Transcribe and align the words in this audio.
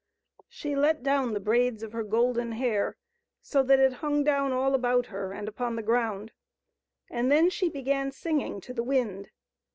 She 0.49 0.75
let 0.75 1.03
down 1.03 1.33
the 1.35 1.39
braids 1.39 1.83
of 1.83 1.91
her 1.91 2.03
golden 2.03 2.53
hair, 2.53 2.97
so 3.39 3.61
that 3.61 3.79
it 3.79 3.93
hung 4.01 4.23
down 4.23 4.51
all 4.51 4.73
about 4.73 5.05
her 5.13 5.31
and 5.31 5.47
upon 5.47 5.75
the 5.75 5.83
ground, 5.83 6.31
and 7.11 7.31
then 7.31 7.51
she 7.51 7.69
began 7.69 8.09
singing 8.11 8.61
to 8.61 8.73
the 8.73 8.81
wind. 8.81 9.29